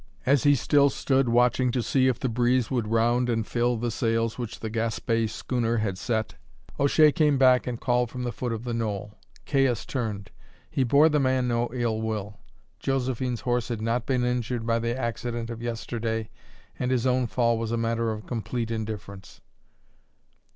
[0.25, 3.91] As he still stood watching to see if the breeze would round and fill the
[3.91, 6.33] sails which the Gaspé schooner had set,
[6.79, 9.11] O'Shea came back and called from the foot of the knoll.
[9.45, 10.31] Caius turned;
[10.71, 12.39] he bore the man no ill will.
[12.79, 16.31] Josephine's horse had not been injured by the accident of yesterday,
[16.79, 19.41] and his own fall was a matter of complete indifference.